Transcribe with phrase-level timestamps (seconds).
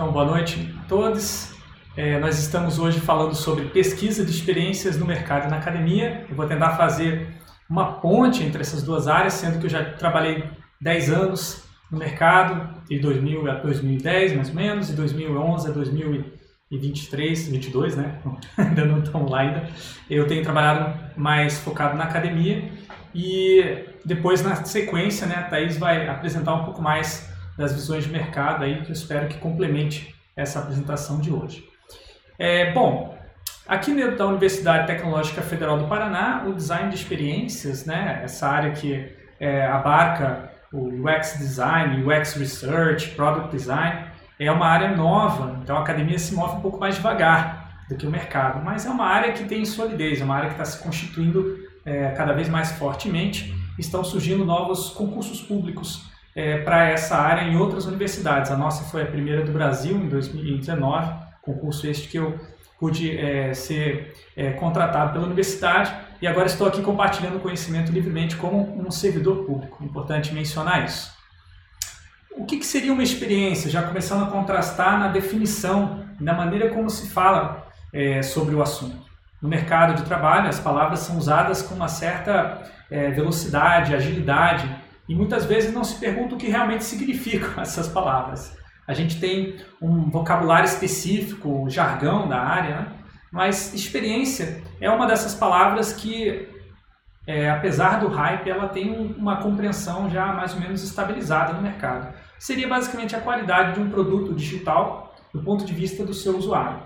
[0.00, 1.52] Então, boa noite a todos.
[1.94, 6.24] É, nós estamos hoje falando sobre pesquisa de experiências no mercado e na academia.
[6.26, 7.28] Eu vou tentar fazer
[7.68, 10.42] uma ponte entre essas duas áreas, sendo que eu já trabalhei
[10.80, 17.48] 10 anos no mercado, de 2000 a 2010 mais ou menos, de 2011 a 2023,
[17.48, 18.20] 22, né?
[18.56, 19.68] ainda não estamos lá ainda.
[20.08, 22.72] Eu tenho trabalhado mais focado na academia
[23.14, 28.10] e depois na sequência, né, a Thaís vai apresentar um pouco mais das visões de
[28.10, 31.64] mercado aí, que eu espero que complemente essa apresentação de hoje.
[32.38, 33.16] É, bom,
[33.66, 38.72] aqui dentro da Universidade Tecnológica Federal do Paraná, o design de experiências, né, essa área
[38.72, 44.06] que é, abarca o UX Design, UX Research, Product Design,
[44.38, 48.06] é uma área nova, então a academia se move um pouco mais devagar do que
[48.06, 50.82] o mercado, mas é uma área que tem solidez, é uma área que está se
[50.82, 57.42] constituindo é, cada vez mais fortemente, estão surgindo novos concursos públicos é, para essa área
[57.42, 58.50] em outras universidades.
[58.50, 61.12] A nossa foi a primeira do Brasil em 2019,
[61.42, 62.38] concurso este que eu
[62.78, 68.80] pude é, ser é, contratado pela universidade e agora estou aqui compartilhando conhecimento livremente como
[68.80, 69.84] um servidor público.
[69.84, 71.12] Importante mencionar isso.
[72.36, 73.70] O que, que seria uma experiência?
[73.70, 79.10] Já começando a contrastar na definição, na maneira como se fala é, sobre o assunto.
[79.42, 84.68] No mercado de trabalho, as palavras são usadas com uma certa é, velocidade, agilidade,
[85.10, 88.56] e muitas vezes não se pergunta o que realmente significam essas palavras.
[88.86, 92.92] A gente tem um vocabulário específico, jargão da área, né?
[93.32, 96.48] mas experiência é uma dessas palavras que,
[97.26, 102.14] é, apesar do hype, ela tem uma compreensão já mais ou menos estabilizada no mercado.
[102.38, 106.84] Seria basicamente a qualidade de um produto digital do ponto de vista do seu usuário.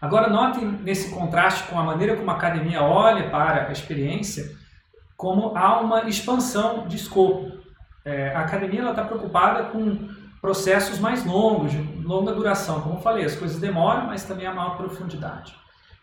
[0.00, 4.54] Agora, notem nesse contraste com a maneira como a academia olha para a experiência,
[5.16, 7.50] como há uma expansão de escopo.
[8.04, 10.08] É, a academia está preocupada com
[10.40, 12.80] processos mais longos, de longa duração.
[12.80, 15.54] Como eu falei, as coisas demoram, mas também há maior profundidade.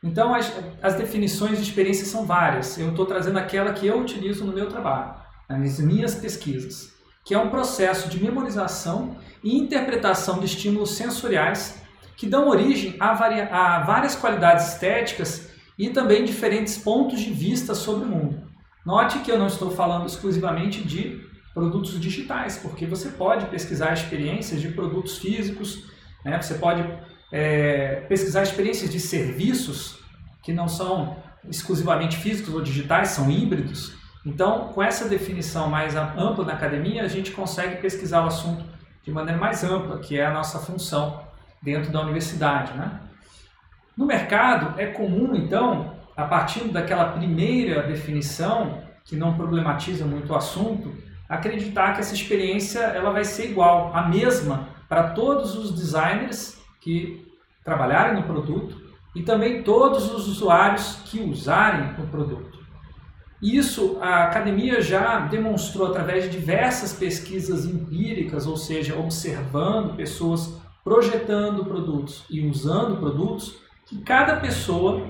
[0.03, 2.77] Então, as, as definições de experiência são várias.
[2.77, 5.13] Eu estou trazendo aquela que eu utilizo no meu trabalho,
[5.47, 6.91] nas minhas pesquisas,
[7.23, 11.81] que é um processo de memorização e interpretação de estímulos sensoriais
[12.17, 17.73] que dão origem a, varia, a várias qualidades estéticas e também diferentes pontos de vista
[17.73, 18.52] sobre o mundo.
[18.85, 21.21] Note que eu não estou falando exclusivamente de
[21.53, 25.85] produtos digitais, porque você pode pesquisar experiências de produtos físicos,
[26.25, 26.41] né?
[26.41, 26.83] você pode
[27.31, 29.99] é, pesquisar experiências de serviços
[30.41, 31.15] que não são
[31.49, 33.93] exclusivamente físicos ou digitais, são híbridos.
[34.25, 38.63] Então, com essa definição mais ampla na academia, a gente consegue pesquisar o assunto
[39.03, 41.21] de maneira mais ampla, que é a nossa função
[41.61, 42.73] dentro da universidade.
[42.73, 42.99] Né?
[43.97, 50.35] No mercado, é comum, então, a partir daquela primeira definição, que não problematiza muito o
[50.35, 50.93] assunto,
[51.27, 57.25] acreditar que essa experiência ela vai ser igual, a mesma para todos os designers que
[57.63, 58.81] trabalharem no produto
[59.15, 62.59] e também todos os usuários que usarem o produto.
[63.41, 71.65] Isso a academia já demonstrou através de diversas pesquisas empíricas, ou seja, observando pessoas projetando
[71.65, 75.05] produtos e usando produtos, que cada pessoa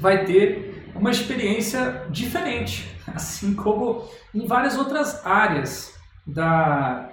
[0.00, 5.94] vai ter uma experiência diferente, assim como em várias outras áreas
[6.26, 7.10] da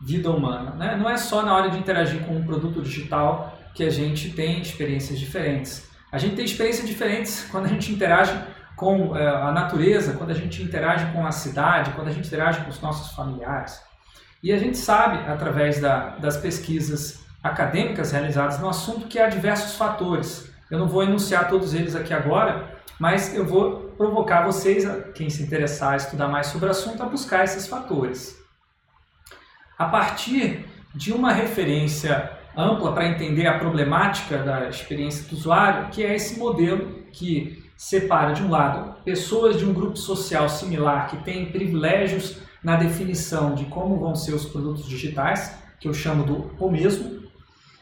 [0.00, 0.72] vida humana.
[0.72, 0.96] Né?
[0.96, 4.60] Não é só na hora de interagir com um produto digital que a gente tem
[4.60, 5.88] experiências diferentes.
[6.10, 8.32] A gente tem experiências diferentes quando a gente interage
[8.76, 12.62] com é, a natureza, quando a gente interage com a cidade, quando a gente interage
[12.62, 13.80] com os nossos familiares.
[14.42, 19.76] E a gente sabe, através da, das pesquisas acadêmicas realizadas no assunto, que há diversos
[19.76, 25.28] fatores eu não vou enunciar todos eles aqui agora, mas eu vou provocar vocês, quem
[25.28, 28.42] se interessar a estudar mais sobre o assunto, a buscar esses fatores.
[29.78, 36.02] A partir de uma referência ampla para entender a problemática da experiência do usuário, que
[36.02, 41.18] é esse modelo que separa, de um lado, pessoas de um grupo social similar que
[41.18, 46.50] têm privilégios na definição de como vão ser os produtos digitais, que eu chamo do
[46.58, 47.21] o mesmo,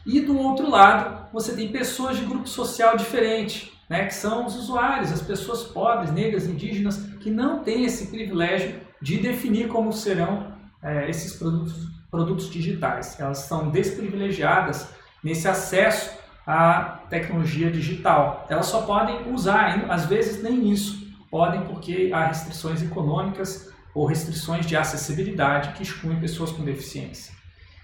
[0.05, 4.55] e do outro lado, você tem pessoas de grupo social diferente, né, que são os
[4.55, 10.53] usuários, as pessoas pobres, negras, indígenas, que não têm esse privilégio de definir como serão
[10.81, 13.19] é, esses produtos, produtos digitais.
[13.19, 14.87] Elas são desprivilegiadas
[15.23, 16.11] nesse acesso
[16.45, 18.47] à tecnologia digital.
[18.49, 24.65] Elas só podem usar, às vezes nem isso podem, porque há restrições econômicas ou restrições
[24.65, 27.33] de acessibilidade que excluem pessoas com deficiência.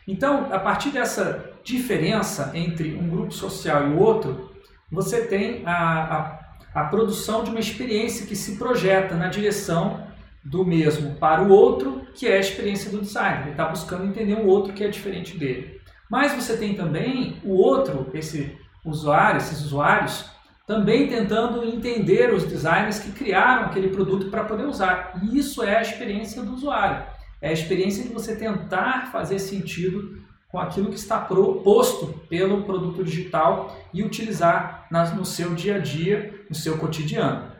[0.07, 4.51] Então, a partir dessa diferença entre um grupo social e o outro,
[4.89, 6.39] você tem a,
[6.73, 10.07] a, a produção de uma experiência que se projeta na direção
[10.41, 13.41] do mesmo para o outro, que é a experiência do designer.
[13.41, 15.81] Ele está buscando entender o outro que é diferente dele.
[16.09, 20.25] Mas você tem também o outro, esse usuário, esses usuários,
[20.65, 25.19] também tentando entender os designers que criaram aquele produto para poder usar.
[25.21, 27.05] E isso é a experiência do usuário.
[27.41, 33.03] É a experiência de você tentar fazer sentido com aquilo que está proposto pelo produto
[33.03, 37.51] digital e utilizar no seu dia a dia, no seu cotidiano.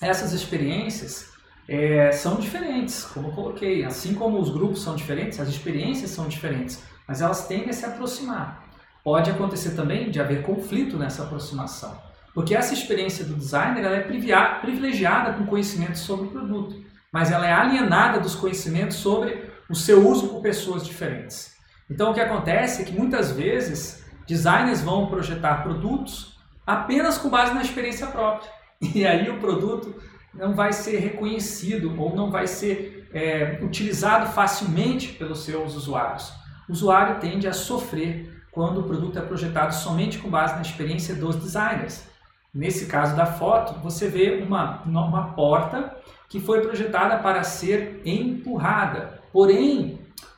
[0.00, 1.32] Essas experiências
[1.68, 3.84] é, são diferentes, como eu coloquei.
[3.84, 7.84] Assim como os grupos são diferentes, as experiências são diferentes, mas elas tendem a se
[7.84, 8.64] aproximar.
[9.02, 12.00] Pode acontecer também de haver conflito nessa aproximação,
[12.34, 16.82] porque essa experiência do designer ela é privilegiada com conhecimento sobre o produto,
[17.12, 21.53] mas ela é alienada dos conhecimentos sobre o seu uso por pessoas diferentes.
[21.90, 27.54] Então o que acontece é que muitas vezes designers vão projetar produtos apenas com base
[27.54, 28.50] na experiência própria.
[28.94, 29.94] E aí o produto
[30.34, 36.32] não vai ser reconhecido ou não vai ser é, utilizado facilmente pelos seus usuários.
[36.68, 41.14] O usuário tende a sofrer quando o produto é projetado somente com base na experiência
[41.14, 42.04] dos designers.
[42.52, 45.96] Nesse caso da foto, você vê uma, uma porta
[46.28, 49.20] que foi projetada para ser empurrada.
[49.32, 49.93] Porém,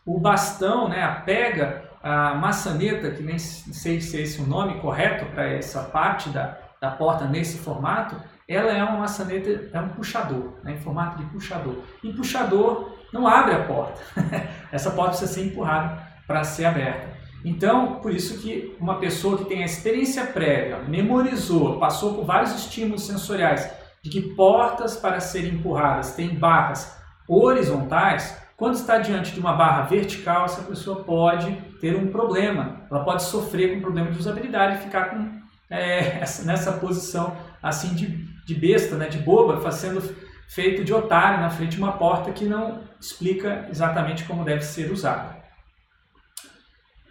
[0.07, 4.81] o bastão, né, a pega, a maçaneta, que nem sei se é esse o nome
[4.81, 8.17] correto para essa parte da, da porta nesse formato,
[8.49, 11.79] ela é uma maçaneta, é um puxador, né, em formato de puxador.
[12.05, 14.01] E puxador não abre a porta.
[14.71, 17.17] Essa porta precisa ser empurrada para ser aberta.
[17.45, 22.55] Então, por isso que uma pessoa que tem a experiência prévia, memorizou, passou por vários
[22.55, 23.69] estímulos sensoriais
[24.03, 26.97] de que portas para serem empurradas têm barras
[27.29, 32.87] horizontais, quando está diante de uma barra vertical, essa pessoa pode ter um problema.
[32.91, 37.95] Ela pode sofrer com um problema de usabilidade e ficar com, é, nessa posição assim
[37.95, 40.01] de de besta, né, de boba, sendo
[40.49, 44.91] feito de otário na frente de uma porta que não explica exatamente como deve ser
[44.93, 45.37] usada.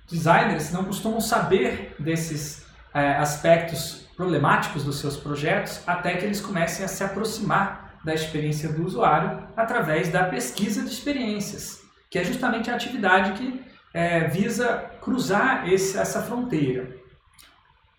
[0.09, 6.85] Designers não costumam saber desses é, aspectos problemáticos dos seus projetos até que eles comecem
[6.85, 12.69] a se aproximar da experiência do usuário através da pesquisa de experiências, que é justamente
[12.69, 16.95] a atividade que é, visa cruzar esse, essa fronteira.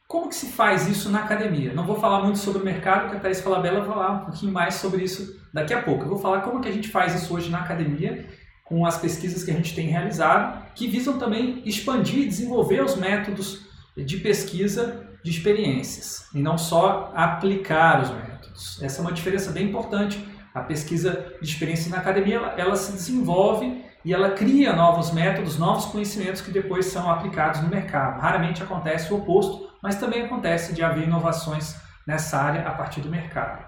[0.07, 1.75] Como que se faz isso na academia?
[1.75, 4.53] Não vou falar muito sobre o mercado, porque a Thais Falabella vai falar um pouquinho
[4.53, 6.05] mais sobre isso daqui a pouco.
[6.05, 8.25] Eu vou falar como que a gente faz isso hoje na academia,
[8.65, 12.95] com as pesquisas que a gente tem realizado, que visam também expandir e desenvolver os
[12.95, 13.67] métodos
[13.97, 18.81] de pesquisa de experiências, e não só aplicar os métodos.
[18.81, 20.25] Essa é uma diferença bem importante.
[20.55, 25.59] A pesquisa de experiência na academia, ela, ela se desenvolve e ela cria novos métodos,
[25.59, 28.21] novos conhecimentos que depois são aplicados no mercado.
[28.21, 31.75] Raramente acontece o oposto, mas também acontece de haver inovações
[32.07, 33.67] nessa área a partir do mercado.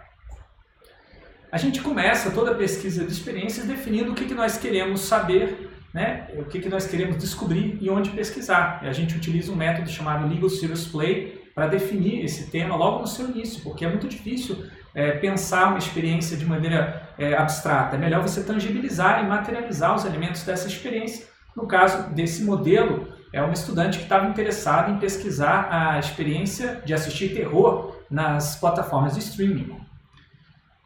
[1.51, 5.71] A gente começa toda a pesquisa de experiências definindo o que, que nós queremos saber,
[5.93, 6.29] né?
[6.37, 8.79] o que, que nós queremos descobrir e onde pesquisar.
[8.85, 13.01] E a gente utiliza um método chamado Legal Serious Play para definir esse tema logo
[13.01, 14.65] no seu início, porque é muito difícil
[14.95, 17.97] é, pensar uma experiência de maneira é, abstrata.
[17.97, 21.27] É melhor você tangibilizar e materializar os elementos dessa experiência.
[21.57, 26.95] No caso desse modelo, é uma estudante que estava interessada em pesquisar a experiência de
[26.95, 29.81] assistir terror nas plataformas de streaming.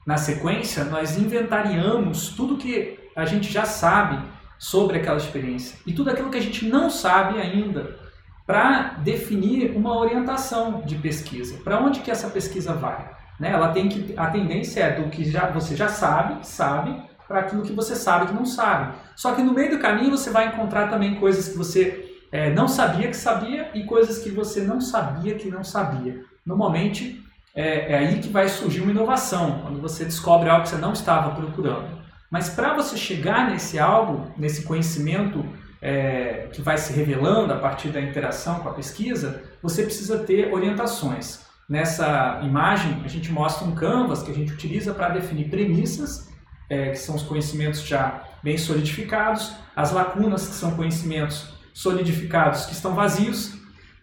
[0.06, 4.18] Na sequência, nós inventariamos tudo que a gente já sabe
[4.58, 8.00] sobre aquela experiência e tudo aquilo que a gente não sabe ainda
[8.46, 11.58] para definir uma orientação de pesquisa.
[11.62, 13.10] Para onde que essa pesquisa vai?
[13.38, 13.50] Né?
[13.50, 17.62] Ela tem que a tendência é do que já, você já sabe, sabe, para aquilo
[17.62, 18.94] que você sabe que não sabe.
[19.16, 22.68] Só que no meio do caminho você vai encontrar também coisas que você é, não
[22.68, 26.24] sabia que sabia e coisas que você não sabia que não sabia.
[26.44, 27.22] Normalmente
[27.54, 30.92] é, é aí que vai surgir uma inovação, quando você descobre algo que você não
[30.92, 32.02] estava procurando.
[32.30, 35.44] Mas para você chegar nesse algo, nesse conhecimento
[35.82, 40.54] é, que vai se revelando a partir da interação com a pesquisa, você precisa ter
[40.54, 41.40] orientações.
[41.68, 46.30] Nessa imagem, a gente mostra um canvas que a gente utiliza para definir premissas,
[46.70, 52.72] é, que são os conhecimentos já bem solidificados, as lacunas, que são conhecimentos solidificados que
[52.72, 53.54] estão vazios,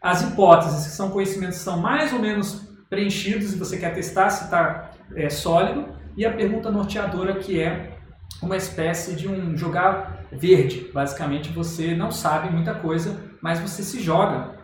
[0.02, 4.30] as hipóteses, que são conhecimentos que são mais ou menos preenchidos e você quer testar
[4.30, 7.99] se está é, sólido, e a pergunta norteadora, que é
[8.42, 10.90] uma espécie de um jogar verde.
[10.94, 14.56] Basicamente, você não sabe muita coisa, mas você se joga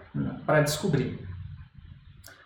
[0.46, 1.20] para descobrir.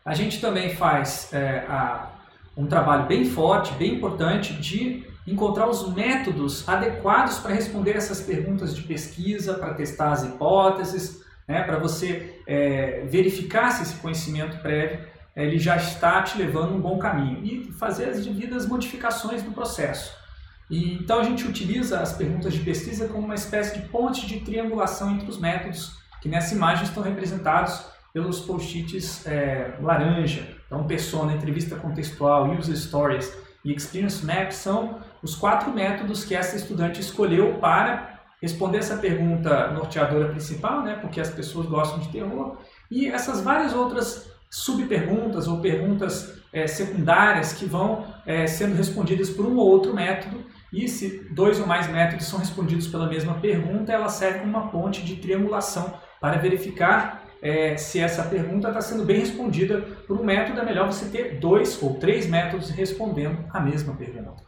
[0.03, 2.09] A gente também faz é, a,
[2.57, 8.75] um trabalho bem forte, bem importante de encontrar os métodos adequados para responder essas perguntas
[8.75, 15.07] de pesquisa, para testar as hipóteses, né, para você é, verificar se esse conhecimento prévio
[15.35, 19.51] é, ele já está te levando um bom caminho e fazer as devidas modificações no
[19.51, 20.18] processo.
[20.69, 25.11] Então a gente utiliza as perguntas de pesquisa como uma espécie de ponte de triangulação
[25.11, 30.47] entre os métodos que nessa imagem estão representados pelos post-its é, laranja.
[30.65, 36.55] Então, persona, entrevista contextual, user stories e experience map são os quatro métodos que essa
[36.55, 42.57] estudante escolheu para responder essa pergunta norteadora principal, né, porque as pessoas gostam de terror,
[42.89, 49.45] e essas várias outras subperguntas ou perguntas é, secundárias que vão é, sendo respondidas por
[49.45, 53.91] um ou outro método, e se dois ou mais métodos são respondidos pela mesma pergunta,
[53.91, 59.05] ela serve como uma ponte de triangulação para verificar é, se essa pergunta está sendo
[59.05, 63.59] bem respondida por um método, é melhor você ter dois ou três métodos respondendo a
[63.59, 64.43] mesma pergunta.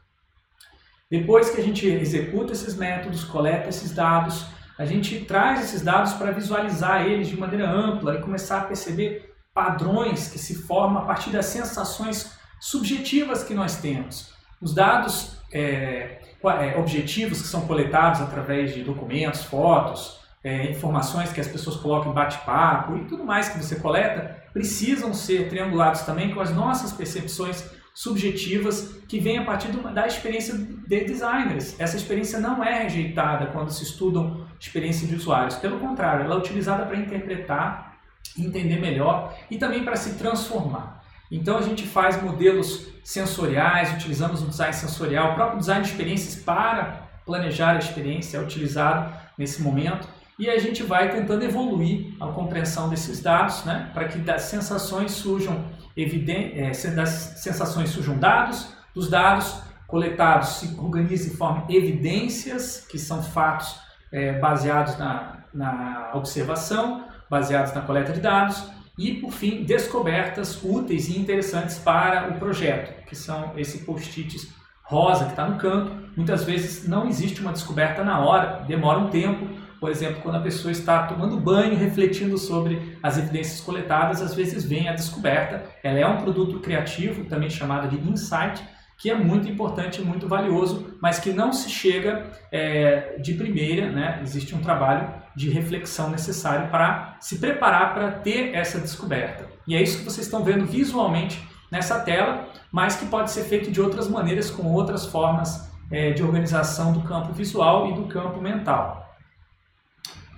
[1.10, 4.46] Depois que a gente executa esses métodos, coleta esses dados,
[4.78, 9.34] a gente traz esses dados para visualizar eles de maneira ampla e começar a perceber
[9.54, 14.34] padrões que se formam a partir das sensações subjetivas que nós temos.
[14.62, 21.39] Os dados é, é objetivos que são coletados através de documentos, fotos, é, informações que
[21.39, 26.34] as pessoas colocam em bate-papo e tudo mais que você coleta, precisam ser triangulados também
[26.34, 31.79] com as nossas percepções subjetivas que vêm a partir da experiência de designers.
[31.79, 35.55] Essa experiência não é rejeitada quando se estudam experiência de usuários.
[35.55, 37.98] Pelo contrário, ela é utilizada para interpretar,
[38.38, 41.00] entender melhor e também para se transformar.
[41.32, 46.44] Então a gente faz modelos sensoriais, utilizamos o design sensorial, o próprio design de experiências
[46.44, 50.08] para planejar a experiência é utilizado nesse momento.
[50.38, 55.12] E a gente vai tentando evoluir a compreensão desses dados, né, para que das sensações
[55.12, 62.98] surjam é, das sensações surjam dados, dos dados coletados se organizam e formam evidências, que
[62.98, 63.78] são fatos
[64.12, 68.64] é, baseados na, na observação, baseados na coleta de dados,
[69.10, 74.53] e, por fim, descobertas úteis e interessantes para o projeto, que são esse post-its
[74.84, 75.91] rosa que está no canto.
[76.15, 79.48] Muitas vezes não existe uma descoberta na hora, demora um tempo,
[79.79, 84.63] por exemplo, quando a pessoa está tomando banho, refletindo sobre as evidências coletadas, às vezes
[84.63, 85.63] vem a descoberta.
[85.84, 88.62] Ela é um produto criativo, também chamado de insight,
[89.01, 94.20] que é muito importante muito valioso, mas que não se chega é, de primeira, né?
[94.22, 99.48] existe um trabalho de reflexão necessário para se preparar para ter essa descoberta.
[99.67, 101.41] E é isso que vocês estão vendo visualmente
[101.72, 106.22] nessa tela, mas que pode ser feito de outras maneiras, com outras formas é, de
[106.22, 109.15] organização do campo visual e do campo mental.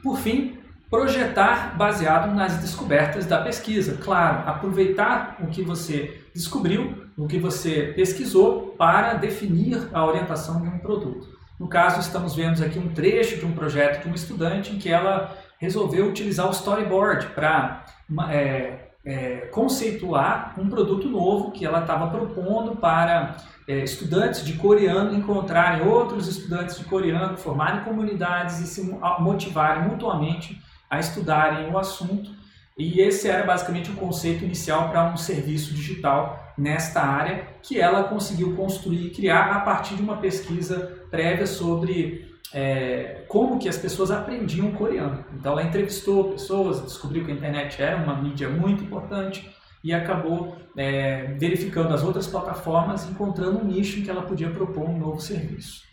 [0.02, 0.58] Por fim,
[0.90, 3.98] projetar baseado nas descobertas da pesquisa.
[3.98, 10.68] Claro, aproveitar o que você descobriu, o que você pesquisou para definir a orientação de
[10.68, 11.28] um produto.
[11.60, 14.90] No caso, estamos vendo aqui um trecho de um projeto de uma estudante em que
[14.90, 17.86] ela resolveu utilizar o storyboard para
[18.30, 25.16] é, é, conceituar um produto novo que ela estava propondo para é, estudantes de coreano
[25.16, 28.82] encontrarem outros estudantes de coreano, formarem comunidades e se
[29.20, 32.32] motivarem mutuamente a estudarem o assunto.
[32.78, 38.04] E esse era basicamente o conceito inicial para um serviço digital nesta área que ela
[38.06, 43.78] conseguiu construir e criar a partir de uma pesquisa prévia sobre é, como que as
[43.78, 45.24] pessoas aprendiam coreano.
[45.34, 49.50] Então ela entrevistou pessoas, descobriu que a internet era uma mídia muito importante
[49.84, 54.90] e acabou é, verificando as outras plataformas, encontrando um nicho em que ela podia propor
[54.90, 55.84] um novo serviço.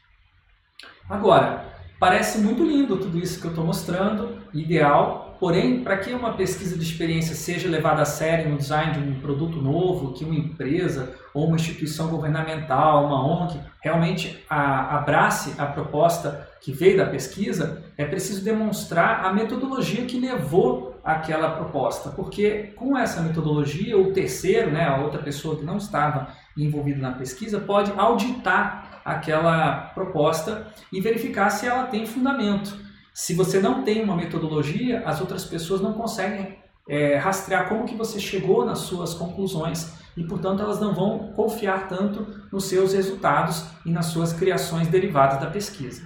[1.09, 1.65] Agora,
[1.99, 6.77] parece muito lindo tudo isso que eu estou mostrando, ideal, Porém, para que uma pesquisa
[6.77, 11.15] de experiência seja levada a sério no design de um produto novo, que uma empresa
[11.33, 17.83] ou uma instituição governamental, uma ONG, realmente a, abrace a proposta que veio da pesquisa,
[17.97, 24.71] é preciso demonstrar a metodologia que levou àquela proposta, porque com essa metodologia, o terceiro,
[24.71, 31.01] né, a outra pessoa que não estava envolvida na pesquisa, pode auditar aquela proposta e
[31.01, 32.90] verificar se ela tem fundamento.
[33.21, 36.57] Se você não tem uma metodologia, as outras pessoas não conseguem
[36.89, 41.87] é, rastrear como que você chegou nas suas conclusões e, portanto, elas não vão confiar
[41.87, 46.01] tanto nos seus resultados e nas suas criações derivadas da pesquisa.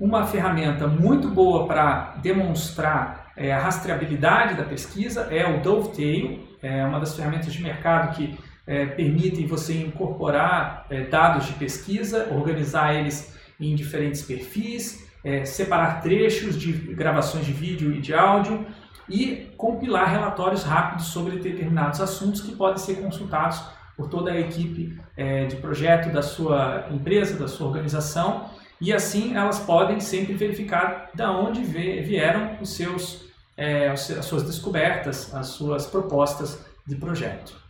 [0.00, 6.86] Uma ferramenta muito boa para demonstrar é, a rastreabilidade da pesquisa é o Dovetail, é
[6.86, 8.34] uma das ferramentas de mercado que
[8.66, 16.02] é, permitem você incorporar é, dados de pesquisa, organizar eles em diferentes perfis é, separar
[16.02, 18.66] trechos de gravações de vídeo e de áudio
[19.08, 23.62] e compilar relatórios rápidos sobre determinados assuntos que podem ser consultados
[23.96, 28.50] por toda a equipe é, de projeto da sua empresa, da sua organização,
[28.80, 33.26] e assim elas podem sempre verificar de onde vieram os seus,
[33.56, 37.63] é, as suas descobertas, as suas propostas de projeto.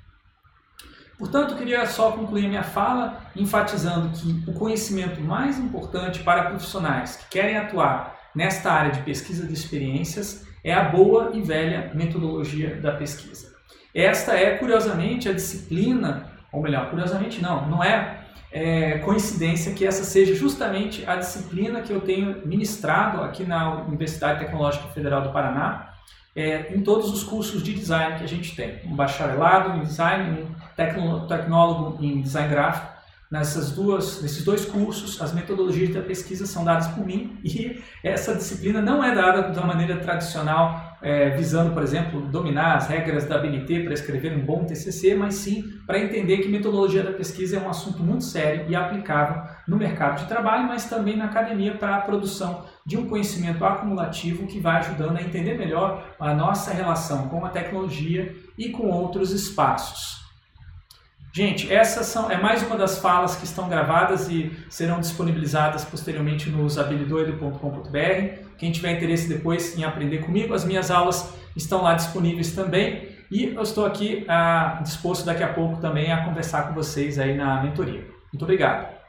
[1.18, 7.28] Portanto, queria só concluir minha fala enfatizando que o conhecimento mais importante para profissionais que
[7.38, 12.92] querem atuar nesta área de pesquisa de experiências é a boa e velha metodologia da
[12.92, 13.54] pesquisa.
[13.94, 20.02] Esta é, curiosamente, a disciplina, ou melhor, curiosamente não, não é, é coincidência que essa
[20.02, 25.90] seja justamente a disciplina que eu tenho ministrado aqui na Universidade Tecnológica Federal do Paraná,
[26.34, 28.80] é, em todos os cursos de design que a gente tem.
[28.84, 32.94] Um bacharelado em design, um tecnólogo em design gráfico
[33.34, 38.32] Nessas duas, nesses dois cursos, as metodologias da pesquisa são dadas por mim e essa
[38.32, 43.36] disciplina não é dada da maneira tradicional, é, visando, por exemplo, dominar as regras da
[43.36, 47.60] BNT para escrever um bom TCC, mas sim para entender que metodologia da pesquisa é
[47.60, 51.96] um assunto muito sério e aplicável no mercado de trabalho, mas também na academia para
[51.96, 57.26] a produção de um conhecimento acumulativo que vai ajudando a entender melhor a nossa relação
[57.28, 60.23] com a tecnologia e com outros espaços.
[61.36, 66.48] Gente, essa são, é mais uma das falas que estão gravadas e serão disponibilizadas posteriormente
[66.48, 68.44] no usabilidoido.com.br.
[68.56, 73.08] Quem tiver interesse depois em aprender comigo, as minhas aulas estão lá disponíveis também.
[73.32, 77.36] E eu estou aqui ah, disposto daqui a pouco também a conversar com vocês aí
[77.36, 78.06] na mentoria.
[78.32, 79.03] Muito obrigado.